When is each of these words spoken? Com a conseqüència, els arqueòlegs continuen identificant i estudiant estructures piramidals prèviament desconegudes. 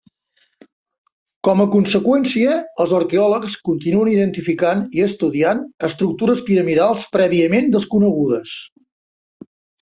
Com 1.47 1.59
a 1.65 1.67
conseqüència, 1.75 2.55
els 2.85 2.93
arqueòlegs 2.99 3.57
continuen 3.69 4.09
identificant 4.15 4.81
i 5.01 5.05
estudiant 5.09 5.63
estructures 5.91 6.43
piramidals 6.49 7.05
prèviament 7.19 7.71
desconegudes. 7.79 8.57